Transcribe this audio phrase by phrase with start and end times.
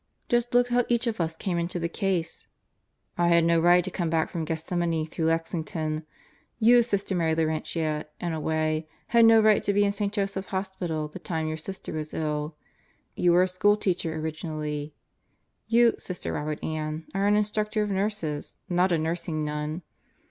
[0.29, 2.47] Just look how each of us came into the case:
[3.19, 6.07] I had no right to come back from Gethsemani through Lexington.
[6.57, 10.11] You, Sister Mary Laurentia, in a way, had no right to be in St.
[10.11, 12.55] Joseph's Hospital the time your sister was ill.
[13.15, 14.95] You were a school teacher originally.
[15.67, 19.83] You, Sister Robert Ann, are an Instructor of Nurses, not a nurs ing nun.